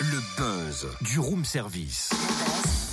Le 0.00 0.20
buzz 0.36 0.86
du 1.00 1.18
room 1.18 1.44
service. 1.44 2.10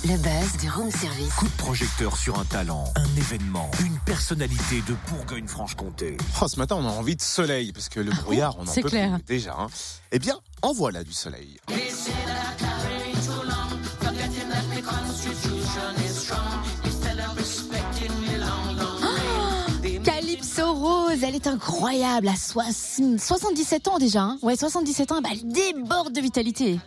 Le 0.04 0.16
buzz 0.16 0.56
du 0.60 0.68
room 0.70 0.90
service. 0.90 1.32
Coup 1.34 1.46
de 1.46 1.56
projecteur 1.56 2.16
sur 2.16 2.38
un 2.40 2.44
talent, 2.44 2.92
un 2.96 3.16
événement, 3.16 3.70
une 3.84 3.96
personnalité 4.00 4.82
de 4.88 4.94
Bourgogne-Franche-Comté. 5.08 6.16
Oh, 6.42 6.48
ce 6.48 6.58
matin, 6.58 6.76
on 6.80 6.86
a 6.88 6.90
envie 6.90 7.14
de 7.14 7.22
soleil, 7.22 7.72
parce 7.72 7.88
que 7.88 8.00
le 8.00 8.10
brouillard, 8.10 8.56
on 8.58 8.62
en 8.62 8.66
c'est 8.66 8.80
peut 8.82 8.88
clair. 8.88 9.14
plus 9.24 9.36
déjà. 9.36 9.54
hein. 9.56 9.68
Eh 10.10 10.18
bien, 10.18 10.38
en 10.62 10.72
voilà 10.72 11.04
du 11.04 11.12
soleil. 11.12 11.60
Elle 21.30 21.36
est 21.36 21.46
incroyable 21.46 22.26
à 22.26 22.34
soix- 22.34 22.64
77 22.72 23.86
ans 23.86 23.98
déjà. 23.98 24.22
hein. 24.22 24.38
Ouais, 24.42 24.56
77 24.56 25.12
ans, 25.12 25.20
bah, 25.22 25.28
elle 25.32 25.46
déborde 25.46 26.12
de 26.12 26.20
vitalité. 26.20 26.80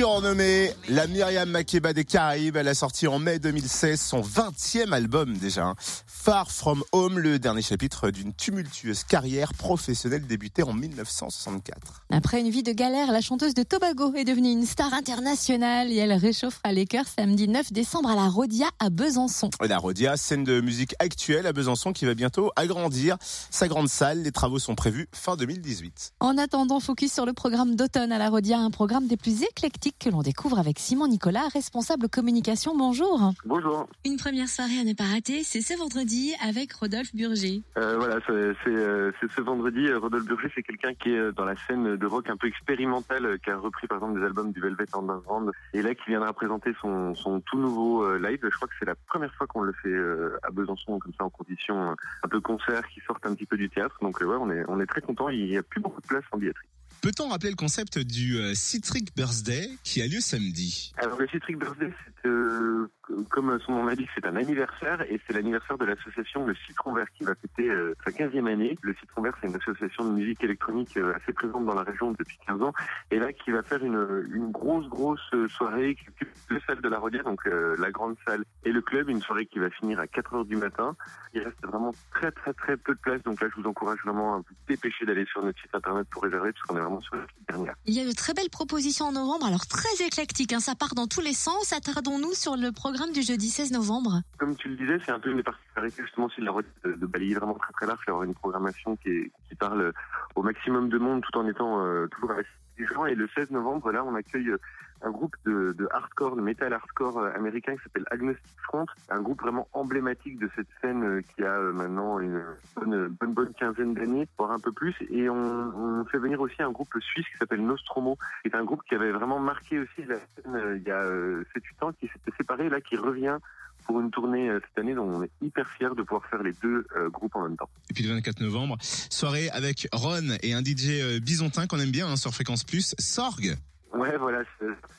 Surnommée 0.00 0.74
la 0.90 1.06
Myriam 1.06 1.48
Makeba 1.48 1.94
des 1.94 2.04
Caraïbes, 2.04 2.56
elle 2.56 2.68
a 2.68 2.74
sorti 2.74 3.06
en 3.06 3.18
mai 3.18 3.38
2016 3.38 3.98
son 3.98 4.20
20e 4.20 4.92
album 4.92 5.38
déjà. 5.38 5.68
hein. 5.68 5.74
Far 6.06 6.50
From 6.50 6.84
Home, 6.92 7.18
le 7.18 7.38
dernier 7.38 7.62
chapitre 7.62 8.10
d'une 8.10 8.34
tumultueuse 8.34 9.04
carrière 9.04 9.54
professionnelle 9.54 10.26
débutée 10.26 10.62
en 10.62 10.74
1964. 10.74 12.02
Après 12.10 12.40
une 12.42 12.50
vie 12.50 12.62
de 12.62 12.72
galère, 12.72 13.10
la 13.10 13.22
chanteuse 13.22 13.54
de 13.54 13.62
Tobago 13.62 14.12
est 14.14 14.24
devenue 14.24 14.50
une 14.50 14.66
star 14.66 14.92
internationale 14.92 15.90
et 15.90 15.96
elle 15.96 16.12
réchauffera 16.12 16.72
les 16.72 16.84
cœurs 16.84 17.06
samedi 17.18 17.48
9 17.48 17.72
décembre 17.72 18.10
à 18.10 18.16
la 18.16 18.28
Rodia 18.28 18.66
à 18.78 18.90
Besançon. 18.90 19.48
La 19.66 19.78
Rodia, 19.78 20.18
scène 20.18 20.44
de 20.44 20.60
musique 20.60 20.94
actuelle 20.98 21.46
à 21.46 21.54
Besançon 21.54 21.94
qui 21.94 22.04
va 22.04 22.12
bientôt 22.12 22.50
agrandir 22.54 23.16
sa 23.50 23.66
grande 23.66 23.88
salle. 23.88 24.20
Les 24.20 24.32
travaux 24.32 24.58
sont 24.58 24.74
prévus 24.74 25.08
fin 25.12 25.36
2018. 25.36 26.12
En 26.20 26.36
attendant, 26.36 26.80
focus 26.80 27.14
sur 27.14 27.24
le 27.24 27.32
programme 27.32 27.76
d'automne 27.76 28.12
à 28.12 28.18
la 28.18 28.28
Rodia, 28.28 28.58
un 28.58 28.70
programme 28.70 29.06
des 29.06 29.16
plus 29.16 29.42
éclectiques 29.42 29.85
que 29.92 30.10
l'on 30.10 30.22
découvre 30.22 30.58
avec 30.58 30.78
Simon 30.78 31.08
Nicolas, 31.08 31.48
responsable 31.52 32.08
communication. 32.08 32.76
Bonjour. 32.76 33.32
Bonjour. 33.44 33.88
Une 34.04 34.16
première 34.16 34.48
soirée 34.48 34.78
à 34.80 34.84
ne 34.84 34.92
pas 34.92 35.04
rater, 35.04 35.42
c'est 35.44 35.60
ce 35.60 35.76
vendredi 35.78 36.34
avec 36.42 36.72
Rodolphe 36.72 37.14
Burger. 37.14 37.62
Euh, 37.76 37.96
voilà, 37.98 38.18
c'est 38.26 38.70
euh, 38.70 39.12
c'est 39.20 39.30
ce 39.30 39.40
vendredi. 39.40 39.86
euh, 39.86 39.98
Rodolphe 39.98 40.24
Burger, 40.24 40.48
c'est 40.54 40.62
quelqu'un 40.62 40.94
qui 40.94 41.10
est 41.10 41.32
dans 41.32 41.44
la 41.44 41.56
scène 41.66 41.96
de 41.96 42.06
rock 42.06 42.28
un 42.30 42.36
peu 42.36 42.46
expérimentale, 42.46 43.38
qui 43.44 43.50
a 43.50 43.56
repris 43.56 43.86
par 43.86 43.98
exemple 43.98 44.18
des 44.18 44.24
albums 44.26 44.52
du 44.52 44.60
Velvet 44.60 44.86
Underground, 44.92 45.50
et 45.72 45.82
là 45.82 45.94
qui 45.94 46.04
viendra 46.08 46.32
présenter 46.32 46.72
son, 46.80 47.14
son 47.14 47.40
tout 47.40 47.58
nouveau 47.58 48.02
euh, 48.04 48.18
live. 48.18 48.40
Je 48.42 48.56
crois 48.56 48.68
que 48.68 48.74
c'est 48.78 48.86
la 48.86 48.94
première 48.94 49.34
fois 49.34 49.46
qu'on 49.46 49.62
le 49.62 49.72
fait 49.82 49.88
euh, 49.88 50.38
à 50.42 50.50
Besançon, 50.50 50.98
comme 50.98 51.12
ça 51.18 51.24
en 51.24 51.30
conditions 51.30 51.90
euh, 51.90 51.94
un 52.22 52.28
peu 52.28 52.40
concert, 52.40 52.86
qui 52.88 53.00
sortent 53.06 53.26
un 53.26 53.34
petit 53.34 53.46
peu 53.46 53.56
du 53.56 53.68
théâtre. 53.68 53.96
Donc 54.02 54.20
euh, 54.22 54.26
ouais, 54.26 54.36
on 54.40 54.50
est 54.50 54.64
on 54.68 54.80
est 54.80 54.86
très 54.86 55.00
content. 55.00 55.28
Il 55.28 55.46
y 55.46 55.56
a 55.56 55.62
plus 55.62 55.80
beaucoup 55.80 56.00
de 56.00 56.06
place 56.06 56.24
en 56.32 56.38
billetterie. 56.38 56.68
Peut-on 57.02 57.28
rappeler 57.28 57.50
le 57.50 57.56
concept 57.56 57.98
du 57.98 58.38
euh, 58.38 58.54
Citric 58.54 59.14
Birthday 59.14 59.70
qui 59.84 60.02
a 60.02 60.06
lieu 60.06 60.20
samedi? 60.20 60.92
Alors 60.96 61.18
le 61.18 61.28
Citric 61.28 61.58
Birthday, 61.58 61.92
c'est 62.22 62.28
euh, 62.28 62.90
comme 63.30 63.58
son 63.60 63.72
nom 63.72 63.84
l'indique, 63.84 64.08
c'est 64.14 64.26
un 64.26 64.36
anniversaire 64.36 65.02
et 65.02 65.20
c'est 65.26 65.32
l'anniversaire 65.32 65.78
de 65.78 65.84
l'association 65.84 66.46
Le 66.46 66.54
Citron 66.66 66.92
Vert 66.92 67.06
qui 67.16 67.24
va 67.24 67.34
fêter 67.34 67.68
euh, 67.68 67.94
sa 68.04 68.10
15e 68.10 68.50
année. 68.50 68.76
Le 68.82 68.94
Citron 68.94 69.22
Vert, 69.22 69.34
c'est 69.40 69.48
une 69.48 69.56
association 69.56 70.04
de 70.04 70.10
musique 70.10 70.42
électronique 70.42 70.96
euh, 70.96 71.14
assez 71.14 71.32
présente 71.32 71.64
dans 71.64 71.74
la 71.74 71.82
région 71.82 72.12
depuis 72.12 72.38
15 72.46 72.62
ans 72.62 72.72
et 73.10 73.18
là 73.18 73.32
qui 73.32 73.50
va 73.50 73.62
faire 73.62 73.84
une, 73.84 74.50
grosse 74.50 74.88
grosse 74.88 75.20
euh, 75.34 75.48
soirée 75.48 75.94
qui 75.94 76.08
occupe 76.08 76.28
deux 76.50 76.60
salles 76.66 76.80
de 76.80 76.88
la 76.88 76.98
Rodière, 76.98 77.24
donc 77.24 77.44
la 77.46 77.90
grande 77.90 78.16
salle 78.26 78.44
et 78.64 78.70
le 78.70 78.80
club, 78.80 79.08
une 79.08 79.20
soirée 79.20 79.46
qui 79.46 79.58
va 79.58 79.70
finir 79.70 79.98
à 79.98 80.06
4 80.06 80.34
heures 80.34 80.44
du 80.44 80.56
matin. 80.56 80.96
Il 81.34 81.42
reste 81.42 81.60
vraiment 81.62 81.92
très 82.12 82.30
très 82.30 82.52
très 82.52 82.76
peu 82.76 82.94
de 82.94 83.00
place, 83.00 83.22
donc 83.22 83.40
là 83.40 83.48
je 83.54 83.60
vous 83.60 83.68
encourage 83.68 83.98
vraiment 84.04 84.34
à 84.34 84.38
vous 84.38 84.44
dépêcher 84.68 85.04
d'aller 85.04 85.26
sur 85.26 85.44
notre 85.44 85.60
site 85.60 85.74
internet 85.74 86.06
pour 86.10 86.22
réserver 86.22 86.52
parce 86.52 86.64
qu'on 86.64 86.76
est 86.76 86.80
vraiment 86.80 87.00
sur 87.00 87.16
la 87.16 87.26
dernière. 87.48 87.74
Il 87.86 87.94
y 87.94 88.00
a 88.00 88.06
de 88.06 88.12
très 88.12 88.32
belles 88.34 88.50
propositions 88.50 89.06
en 89.06 89.12
novembre, 89.12 89.46
alors 89.46 89.66
très 89.66 90.04
éclectique, 90.04 90.52
hein, 90.52 90.60
ça 90.60 90.74
part 90.74 90.94
dans 90.94 91.06
tous 91.06 91.20
les 91.20 91.34
sens. 91.34 91.72
Attardons-nous 91.72 92.34
sur 92.34 92.56
le 92.56 92.72
programme 92.72 92.95
du 93.12 93.22
jeudi 93.22 93.50
16 93.50 93.72
novembre. 93.72 94.22
Comme 94.38 94.56
tu 94.56 94.68
le 94.68 94.76
disais, 94.76 94.98
c'est 95.04 95.12
un 95.12 95.20
peu 95.20 95.30
une 95.30 95.36
des 95.36 95.42
particularités 95.42 96.02
justement 96.02 96.26
aussi 96.26 96.40
de 96.40 96.46
la 96.46 96.52
route 96.52 96.66
de, 96.84 97.06
balayer 97.06 97.34
vraiment 97.34 97.54
très 97.54 97.72
très 97.72 97.86
large 97.86 98.00
avoir 98.08 98.24
une 98.24 98.34
programmation 98.34 98.96
qui, 98.96 99.30
qui 99.48 99.54
parle 99.54 99.92
au 100.34 100.42
maximum 100.42 100.88
de 100.88 100.98
monde 100.98 101.22
tout 101.22 101.38
en 101.38 101.46
étant 101.46 101.84
euh, 101.84 102.06
toujours 102.08 102.30
avec 102.30 102.46
Et 102.78 103.14
le 103.14 103.28
16 103.34 103.50
novembre, 103.50 103.92
là, 103.92 104.04
on 104.04 104.14
accueille 104.14 104.50
euh, 104.50 104.58
un 105.02 105.10
groupe 105.10 105.36
de, 105.44 105.74
de 105.76 105.88
hardcore, 105.92 106.36
de 106.36 106.40
metal 106.40 106.72
hardcore 106.72 107.18
euh, 107.18 107.30
américain 107.34 107.76
qui 107.76 107.82
s'appelle 107.82 108.04
Agnostic 108.10 108.60
Front, 108.62 108.86
un 109.10 109.20
groupe 109.20 109.42
vraiment 109.42 109.68
emblématique 109.72 110.38
de 110.38 110.48
cette 110.56 110.68
scène 110.80 111.04
euh, 111.04 111.20
qui 111.34 111.44
a 111.44 111.58
maintenant 111.58 112.18
une 112.18 112.42
bonne, 112.74 113.08
bonne 113.08 113.34
bonne 113.34 113.54
quinzaine 113.54 113.94
d'années, 113.94 114.28
voire 114.38 114.52
un 114.52 114.58
peu 114.58 114.72
plus. 114.72 114.94
Et 115.10 115.28
on, 115.28 115.36
on 115.36 116.04
fait 116.06 116.18
venir 116.18 116.40
aussi 116.40 116.62
un 116.62 116.70
groupe 116.70 116.94
suisse 117.00 117.26
qui 117.28 117.36
s'appelle 117.38 117.64
Nostromo, 117.64 118.16
qui 118.42 118.48
est 118.48 118.56
un 118.56 118.64
groupe 118.64 118.82
qui 118.88 118.94
avait 118.94 119.12
vraiment 119.12 119.38
marqué 119.38 119.78
aussi 119.78 120.04
la 120.06 120.16
scène 120.16 120.76
il 120.76 120.82
y 120.82 120.90
a 120.90 121.02
euh, 121.02 121.44
7-8 121.54 121.84
ans, 121.84 121.92
qui 121.92 122.08
s'était 122.08 122.36
séparé, 122.36 122.68
là, 122.68 122.80
qui 122.80 122.96
revient 122.96 123.38
pour 123.86 124.00
une 124.00 124.10
tournée 124.10 124.50
euh, 124.50 124.60
cette 124.68 124.78
année 124.78 124.94
dont 124.94 125.04
on 125.04 125.22
est 125.22 125.30
hyper 125.40 125.68
fiers 125.70 125.94
de 125.96 126.02
pouvoir 126.02 126.24
faire 126.26 126.42
les 126.42 126.52
deux 126.62 126.86
euh, 126.96 127.08
groupes 127.08 127.36
en 127.36 127.42
même 127.42 127.56
temps. 127.56 127.68
Et 127.90 127.94
puis 127.94 128.04
le 128.04 128.14
24 128.14 128.40
novembre, 128.40 128.76
soirée 128.80 129.48
avec 129.50 129.88
Ron 129.92 130.36
et 130.42 130.54
un 130.54 130.60
DJ 130.60 131.00
euh, 131.00 131.20
bisontin 131.20 131.66
qu'on 131.66 131.78
aime 131.78 131.90
bien 131.90 132.08
hein, 132.08 132.16
sur 132.16 132.32
Fréquence 132.32 132.64
Plus, 132.64 132.94
Sorg. 132.98 133.56
Ouais, 133.94 134.16
voilà, 134.18 134.42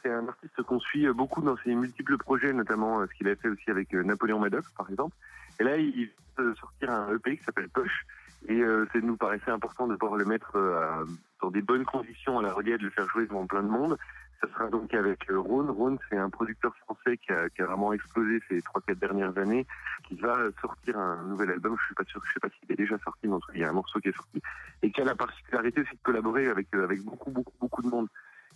c'est 0.02 0.10
un 0.10 0.28
artiste 0.28 0.62
qu'on 0.64 0.80
suit 0.80 1.08
beaucoup 1.10 1.42
dans 1.42 1.56
ses 1.64 1.76
multiples 1.76 2.18
projets, 2.18 2.52
notamment 2.52 3.06
ce 3.06 3.14
qu'il 3.16 3.28
a 3.28 3.36
fait 3.36 3.50
aussi 3.50 3.70
avec 3.70 3.94
Napoléon 3.94 4.40
Madoff, 4.40 4.66
par 4.76 4.90
exemple. 4.90 5.16
Et 5.60 5.64
là, 5.64 5.78
il 5.78 6.10
veut 6.36 6.56
sortir 6.56 6.90
un 6.92 7.14
EP 7.14 7.38
qui 7.38 7.44
s'appelle 7.44 7.70
Poche. 7.70 8.06
Et 8.48 8.60
c'est 8.92 9.04
nous 9.04 9.16
paraissait 9.16 9.52
important 9.52 9.86
de 9.86 9.96
pouvoir 9.96 10.18
le 10.18 10.26
mettre 10.26 10.58
dans 11.44 11.52
des 11.52 11.62
bonnes 11.62 11.86
conditions 11.86 12.40
à 12.40 12.42
la 12.42 12.52
Rodière, 12.52 12.80
de 12.80 12.86
le 12.86 12.90
faire 12.90 13.08
jouer 13.10 13.28
devant 13.28 13.46
plein 13.46 13.62
de 13.62 13.68
monde. 13.68 14.00
Ça 14.42 14.48
sera 14.50 14.70
donc 14.70 14.94
avec 14.94 15.30
euh, 15.30 15.40
Rhône. 15.40 15.70
Rhône, 15.70 15.98
c'est 16.10 16.18
un 16.18 16.30
producteur 16.30 16.76
français 16.78 17.18
qui 17.18 17.32
a, 17.32 17.50
qui 17.50 17.62
a 17.62 17.66
vraiment 17.66 17.94
explosé 17.94 18.42
ces 18.50 18.62
trois 18.62 18.82
quatre 18.82 19.00
dernières 19.00 19.38
années, 19.38 19.66
qui 20.08 20.16
va 20.16 20.38
sortir 20.62 20.98
un 20.98 21.24
nouvel 21.24 21.52
album. 21.52 21.76
Je 21.80 21.86
suis 21.86 21.96
pas 21.96 22.04
sûr, 22.06 22.22
je 22.26 22.34
sais 22.34 22.40
pas 22.40 22.50
s'il 22.50 22.72
est 22.72 22.76
déjà 22.76 22.98
sorti, 23.00 23.28
mais 23.28 23.34
en 23.34 23.40
tout 23.40 23.48
cas, 23.48 23.54
il 23.56 23.62
y 23.62 23.64
a 23.64 23.70
un 23.70 23.74
morceau 23.74 24.00
qui 24.00 24.10
est 24.10 24.16
sorti 24.16 24.42
et 24.84 24.92
qui 24.92 25.02
a 25.02 25.06
la 25.06 25.16
particularité 25.16 25.82
aussi 25.82 25.94
de 25.94 26.04
collaborer 26.04 26.48
avec 26.48 26.68
euh, 26.76 26.84
avec 26.84 27.02
beaucoup 27.02 27.32
beaucoup 27.32 27.54
beaucoup 27.60 27.82
de 27.82 27.88
monde. 27.88 28.08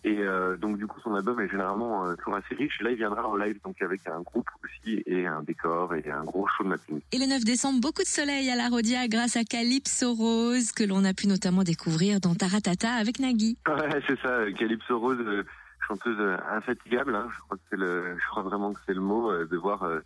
Et 0.04 0.18
euh, 0.20 0.58
donc 0.58 0.78
du 0.78 0.88
coup 0.88 1.00
son 1.04 1.14
album 1.14 1.40
est 1.42 1.50
généralement 1.50 2.06
euh, 2.06 2.16
toujours 2.16 2.36
assez 2.36 2.56
riche. 2.56 2.80
Et 2.82 2.84
là 2.84 2.92
il 2.92 2.98
viendra 2.98 3.28
en 3.28 3.36
live 3.36 3.60
donc 3.64 3.80
avec 3.82 4.08
un 4.08 4.22
groupe 4.22 4.48
aussi 4.64 5.04
et 5.06 5.28
un 5.28 5.44
décor 5.44 5.94
et 5.94 6.10
un 6.10 6.24
gros 6.24 6.48
show 6.48 6.64
de 6.64 6.70
matinée. 6.70 7.02
Et 7.12 7.20
le 7.20 7.28
9 7.28 7.44
décembre, 7.44 7.80
beaucoup 7.82 8.02
de 8.02 8.08
soleil 8.08 8.50
à 8.50 8.56
la 8.56 8.70
Rodia 8.70 9.08
grâce 9.08 9.38
à 9.38 9.44
Calypso 9.44 10.16
Rose, 10.16 10.72
que 10.72 10.84
l'on 10.84 11.06
a 11.06 11.14
pu 11.14 11.28
notamment 11.28 11.64
découvrir 11.64 12.20
dans 12.20 12.34
Taratata 12.34 12.94
avec 12.94 13.20
Nagui. 13.20 13.58
Ouais 13.68 14.02
c'est 14.08 14.20
ça, 14.22 14.52
Calypso 14.58 15.00
Rose, 15.00 15.20
euh, 15.20 15.44
chanteuse 15.92 16.20
euh, 16.20 16.38
infatigable. 16.50 17.16
Hein, 17.16 17.28
je 17.34 17.40
crois 17.42 17.58
que 17.58 17.64
c'est 17.70 17.78
le, 17.78 18.18
je 18.18 18.28
crois 18.28 18.44
vraiment 18.44 18.74
que 18.74 18.80
c'est 18.86 18.94
le 18.94 19.02
mot 19.02 19.32
euh, 19.32 19.46
de 19.46 19.58
voir 19.58 19.84
euh, 19.84 20.00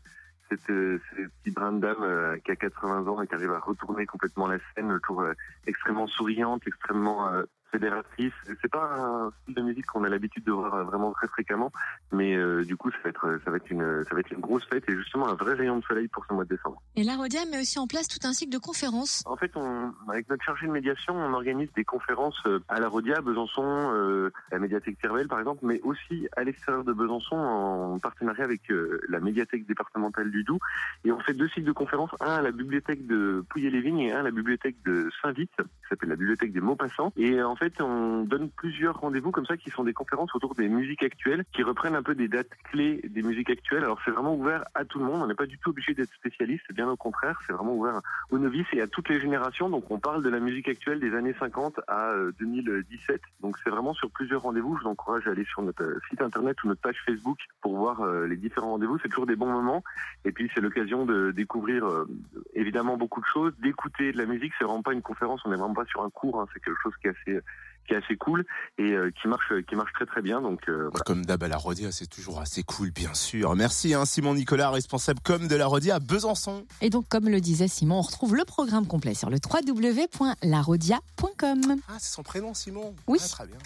cette, 0.49 0.69
euh, 0.69 0.99
de 1.17 1.79
dame 1.79 1.83
euh, 2.01 2.37
qui 2.43 2.51
a 2.51 2.55
80 2.55 3.07
ans 3.07 3.21
et 3.21 3.27
qui 3.27 3.35
arrive 3.35 3.51
à 3.51 3.59
retourner 3.59 4.05
complètement 4.05 4.47
la 4.47 4.57
scène, 4.73 4.99
toujours 5.01 5.25
extrêmement 5.67 6.07
souriante, 6.07 6.63
extrêmement 6.65 7.29
fédératrice. 7.75 8.33
C'est 8.61 8.71
pas 8.71 8.89
un 8.97 9.31
style 9.41 9.55
de 9.55 9.61
musique 9.61 9.85
qu'on 9.85 10.03
a 10.03 10.09
l'habitude 10.09 10.45
de 10.45 10.51
voir 10.51 10.73
euh, 10.73 10.83
vraiment 10.83 11.11
très 11.11 11.27
fréquemment, 11.27 11.71
mais 12.11 12.35
euh, 12.35 12.63
du 12.63 12.77
coup 12.77 12.89
ça 12.91 12.97
va 13.03 13.09
être 13.09 13.39
ça 13.43 13.51
va 13.51 13.57
être 13.57 13.69
une 13.69 14.05
ça 14.07 14.15
va 14.15 14.21
être 14.21 14.31
une 14.31 14.39
grosse 14.39 14.65
fête 14.65 14.83
et 14.89 14.95
justement 14.95 15.27
un 15.27 15.35
vrai 15.35 15.53
rayon 15.53 15.77
de 15.79 15.83
soleil 15.83 16.07
pour 16.07 16.25
ce 16.25 16.33
mois 16.33 16.45
de 16.45 16.55
décembre. 16.55 16.81
Et 16.95 17.03
la 17.03 17.15
Rodia 17.15 17.45
met 17.45 17.59
aussi 17.59 17.79
en 17.79 17.87
place 17.87 18.07
tout 18.07 18.25
un 18.25 18.33
cycle 18.33 18.53
de 18.53 18.57
conférences. 18.57 19.23
En 19.25 19.35
fait, 19.35 19.51
on, 19.55 19.93
avec 20.07 20.29
notre 20.29 20.43
chargé 20.43 20.67
de 20.67 20.71
médiation, 20.71 21.15
on 21.15 21.33
organise 21.33 21.71
des 21.75 21.83
conférences 21.83 22.41
euh, 22.47 22.59
à 22.69 22.79
la 22.79 22.87
Rodia, 22.87 23.17
à 23.17 23.21
Besançon, 23.21 23.63
euh, 23.65 24.31
à 24.51 24.55
la 24.55 24.59
médiathèque 24.59 24.97
Tervel 25.01 25.27
par 25.27 25.39
exemple, 25.39 25.59
mais 25.63 25.81
aussi 25.81 26.27
à 26.37 26.43
l'extérieur 26.43 26.83
de 26.83 26.93
Besançon 26.93 27.35
en 27.35 27.99
partenariat 27.99 28.43
avec 28.43 28.71
euh, 28.71 29.01
la 29.09 29.19
médiathèque 29.19 29.65
départementale 29.65 30.31
du 30.31 30.43
Doubs. 30.43 30.59
Et 31.03 31.11
on 31.11 31.19
fait 31.19 31.33
deux 31.33 31.49
cycles 31.49 31.67
de 31.67 31.71
conférences, 31.71 32.11
un 32.21 32.35
à 32.35 32.41
la 32.41 32.51
bibliothèque 32.51 33.05
de 33.07 33.43
Pouilly-les-Vignes 33.49 33.99
et 33.99 34.13
un 34.13 34.19
à 34.19 34.23
la 34.23 34.31
bibliothèque 34.31 34.75
de 34.85 35.09
Saint-Vite, 35.21 35.51
qui 35.57 35.89
s'appelle 35.89 36.09
la 36.09 36.15
bibliothèque 36.15 36.53
des 36.53 36.61
Maupassants. 36.61 37.11
Et 37.17 37.33
euh, 37.33 37.47
en 37.47 37.55
fait, 37.55 37.64
on 37.79 38.23
donne 38.23 38.49
plusieurs 38.49 38.99
rendez-vous 38.99 39.31
comme 39.31 39.45
ça 39.45 39.57
qui 39.57 39.69
sont 39.69 39.83
des 39.83 39.93
conférences 39.93 40.33
autour 40.35 40.55
des 40.55 40.69
musiques 40.69 41.03
actuelles, 41.03 41.45
qui 41.53 41.63
reprennent 41.63 41.95
un 41.95 42.03
peu 42.03 42.15
des 42.15 42.27
dates 42.27 42.49
clés 42.71 43.01
des 43.09 43.21
musiques 43.21 43.49
actuelles. 43.49 43.83
Alors 43.83 43.99
c'est 44.05 44.11
vraiment 44.11 44.35
ouvert 44.35 44.65
à 44.73 44.85
tout 44.85 44.99
le 44.99 45.05
monde, 45.05 45.21
on 45.21 45.27
n'est 45.27 45.35
pas 45.35 45.45
du 45.45 45.57
tout 45.57 45.69
obligé 45.69 45.93
d'être 45.93 46.13
spécialiste, 46.13 46.65
bien 46.73 46.89
au 46.89 46.97
contraire, 46.97 47.39
c'est 47.45 47.53
vraiment 47.53 47.75
ouvert 47.75 48.01
aux 48.31 48.37
novices 48.37 48.67
et 48.73 48.81
à 48.81 48.87
toutes 48.87 49.09
les 49.09 49.19
générations. 49.19 49.69
Donc 49.69 49.89
on 49.91 49.99
parle 49.99 50.23
de 50.23 50.29
la 50.29 50.39
musique 50.39 50.67
actuelle 50.67 50.99
des 50.99 51.13
années 51.15 51.35
50 51.39 51.79
à 51.87 52.11
euh, 52.11 52.31
2017. 52.39 53.21
Donc 53.41 53.57
c'est 53.63 53.69
vraiment 53.69 53.93
sur 53.93 54.09
plusieurs 54.09 54.41
rendez-vous. 54.41 54.77
Je 54.77 54.83
vous 54.83 54.89
encourage 54.89 55.27
à 55.27 55.31
aller 55.31 55.45
sur 55.45 55.61
notre 55.61 55.83
euh, 55.83 55.99
site 56.09 56.21
internet 56.21 56.61
ou 56.63 56.67
notre 56.67 56.81
page 56.81 56.97
Facebook 57.05 57.37
pour 57.61 57.77
voir 57.77 58.01
euh, 58.01 58.27
les 58.27 58.37
différents 58.37 58.71
rendez-vous. 58.71 58.97
C'est 59.01 59.09
toujours 59.09 59.25
des 59.25 59.35
bons 59.35 59.51
moments. 59.51 59.83
Et 60.23 60.31
puis 60.31 60.49
c'est 60.53 60.61
l'occasion 60.61 61.05
de 61.05 61.31
découvrir 61.31 61.85
euh, 61.85 62.07
évidemment 62.53 62.97
beaucoup 62.97 63.21
de 63.21 63.25
choses, 63.25 63.53
d'écouter 63.59 64.11
de 64.11 64.17
la 64.17 64.25
musique. 64.25 64.53
C'est 64.57 64.65
vraiment 64.65 64.83
pas 64.83 64.93
une 64.93 65.01
conférence, 65.01 65.41
on 65.45 65.49
n'est 65.49 65.55
vraiment 65.55 65.73
pas 65.73 65.85
sur 65.85 66.03
un 66.03 66.09
cours. 66.09 66.41
hein, 66.41 66.47
c'est 66.53 66.63
quelque 66.63 66.81
chose 66.81 66.93
qui 67.01 67.07
est 67.07 67.11
assez 67.11 67.39
qui 67.87 67.93
est 67.93 67.97
assez 67.97 68.15
cool 68.15 68.45
et 68.77 68.91
euh, 68.91 69.11
qui 69.21 69.27
marche 69.27 69.51
qui 69.67 69.75
marche 69.75 69.91
très 69.93 70.05
très 70.05 70.21
bien. 70.21 70.39
Donc 70.41 70.61
euh, 70.67 70.89
voilà. 70.91 71.03
Comme 71.05 71.25
d'hab 71.25 71.41
à 71.43 71.47
la 71.47 71.57
Rodia, 71.57 71.91
c'est 71.91 72.07
toujours 72.07 72.39
assez 72.39 72.63
cool, 72.63 72.91
bien 72.91 73.13
sûr. 73.13 73.55
Merci 73.55 73.93
hein, 73.93 74.05
Simon 74.05 74.33
Nicolas, 74.33 74.71
responsable 74.71 75.19
com 75.23 75.47
de 75.47 75.55
la 75.55 75.67
Rodia 75.67 75.95
à 75.95 75.99
Besançon. 75.99 76.65
Et 76.81 76.89
donc, 76.89 77.07
comme 77.07 77.29
le 77.29 77.39
disait 77.41 77.67
Simon, 77.67 77.99
on 77.99 78.01
retrouve 78.01 78.35
le 78.35 78.45
programme 78.45 78.87
complet 78.87 79.13
sur 79.13 79.29
le 79.29 79.37
www.larodia.com. 79.37 81.75
Ah, 81.87 81.93
c'est 81.99 82.13
son 82.13 82.23
prénom, 82.23 82.53
Simon? 82.53 82.93
Oui. 83.07 83.19
Ah, 83.21 83.27
très 83.27 83.47
bien. 83.47 83.57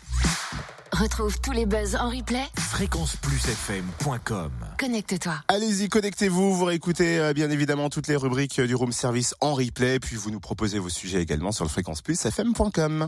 Retrouve 0.91 1.39
tous 1.39 1.51
les 1.51 1.67
buzz 1.67 1.95
en 1.95 2.09
replay. 2.09 2.43
fréquenceplusfm.com 2.57 4.51
Connecte-toi. 4.79 5.35
Allez-y, 5.47 5.87
connectez-vous. 5.87 6.55
Vous 6.55 6.65
réécoutez 6.65 7.19
euh, 7.19 7.31
bien 7.31 7.51
évidemment 7.51 7.89
toutes 7.89 8.07
les 8.07 8.15
rubriques 8.15 8.59
du 8.59 8.73
Room 8.75 8.91
Service 8.91 9.35
en 9.39 9.53
replay. 9.53 9.99
Puis 9.99 10.15
vous 10.15 10.31
nous 10.31 10.39
proposez 10.39 10.79
vos 10.79 10.89
sujets 10.89 11.21
également 11.21 11.51
sur 11.51 11.63
le 11.63 11.69
fréquence 11.69 12.01
plus 12.01 12.19
fm.com. 12.19 13.07